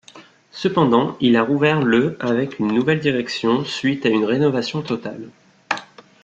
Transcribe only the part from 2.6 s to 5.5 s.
nouvelle direction suite à une rénovation totale.